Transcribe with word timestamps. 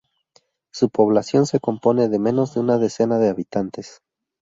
Su 0.73 0.89
población 0.89 1.45
se 1.45 1.59
compone 1.59 2.09
de 2.09 2.17
menos 2.17 2.55
de 2.55 2.61
una 2.61 2.79
decena 2.79 3.19
de 3.19 3.29
habitantes. 3.29 4.01